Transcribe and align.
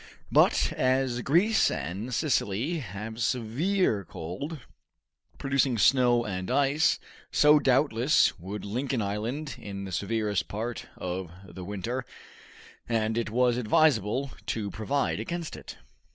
But 0.31 0.73
as 0.75 1.21
Greece 1.21 1.69
and 1.69 2.11
Sicily 2.11 2.79
have 2.79 3.21
severe 3.21 4.03
cold, 4.03 4.59
producing 5.37 5.77
snow 5.77 6.25
and 6.25 6.49
ice, 6.49 6.97
so 7.31 7.59
doubtless 7.59 8.39
would 8.39 8.65
Lincoln 8.65 9.03
Island 9.03 9.57
in 9.59 9.85
the 9.85 9.91
severest 9.91 10.47
part 10.47 10.87
of 10.97 11.29
the 11.47 11.63
winter 11.63 12.03
and 12.89 13.15
it 13.15 13.29
was 13.29 13.57
advisable 13.57 14.31
to 14.47 14.71
provide 14.71 15.19
against 15.19 15.55
it. 15.55 15.77